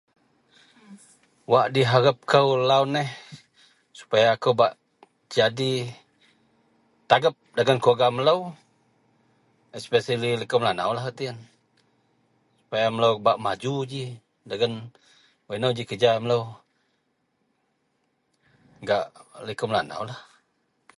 wak 1.51 1.67
diharap 1.75 2.17
kou 2.31 2.49
lau 2.69 2.83
neh 2.95 3.09
supaya 3.99 4.27
akou 4.35 4.53
bak 4.61 4.73
jadi 5.37 5.71
tagep 7.09 7.35
dagen 7.57 7.77
keluarga 7.81 8.07
melou 8.17 8.39
especially 9.79 10.31
liko 10.41 10.55
melanaulah 10.59 11.05
arti 11.09 11.23
ien, 11.27 11.37
supaya 12.61 12.87
melou 12.95 13.13
bak 13.27 13.37
maju 13.45 13.73
ji 13.91 14.03
dagen 14.49 14.73
wak 15.45 15.57
inou 15.59 15.75
ji 15.77 15.83
kerja 15.89 16.11
melou 16.23 16.41
gak 18.87 19.03
likou 19.47 19.67
melanaulah 19.69 20.19